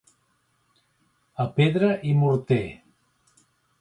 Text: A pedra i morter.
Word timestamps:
A 1.45 1.47
pedra 1.59 1.91
i 2.13 2.17
morter. 2.23 2.63